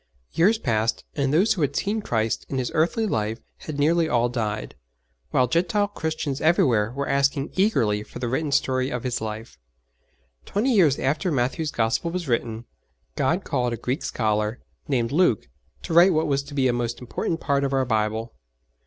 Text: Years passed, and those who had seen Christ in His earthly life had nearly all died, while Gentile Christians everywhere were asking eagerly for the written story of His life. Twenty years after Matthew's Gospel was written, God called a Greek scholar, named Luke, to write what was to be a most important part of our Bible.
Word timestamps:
Years 0.31 0.57
passed, 0.57 1.05
and 1.15 1.31
those 1.31 1.53
who 1.53 1.61
had 1.61 1.75
seen 1.75 2.01
Christ 2.01 2.47
in 2.49 2.57
His 2.57 2.71
earthly 2.73 3.05
life 3.05 3.39
had 3.57 3.77
nearly 3.77 4.09
all 4.09 4.29
died, 4.29 4.73
while 5.29 5.45
Gentile 5.45 5.87
Christians 5.89 6.41
everywhere 6.41 6.91
were 6.93 7.07
asking 7.07 7.51
eagerly 7.53 8.01
for 8.01 8.17
the 8.17 8.27
written 8.27 8.51
story 8.51 8.89
of 8.89 9.03
His 9.03 9.21
life. 9.21 9.59
Twenty 10.43 10.73
years 10.73 10.97
after 10.97 11.31
Matthew's 11.31 11.69
Gospel 11.69 12.09
was 12.09 12.27
written, 12.27 12.65
God 13.15 13.43
called 13.43 13.73
a 13.73 13.77
Greek 13.77 14.01
scholar, 14.01 14.59
named 14.87 15.11
Luke, 15.11 15.47
to 15.83 15.93
write 15.93 16.13
what 16.13 16.25
was 16.25 16.41
to 16.45 16.55
be 16.55 16.67
a 16.67 16.73
most 16.73 16.99
important 16.99 17.39
part 17.39 17.63
of 17.63 17.71
our 17.71 17.85
Bible. 17.85 18.33